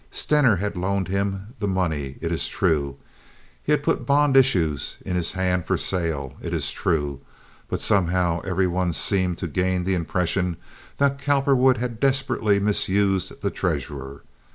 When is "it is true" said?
6.41-7.21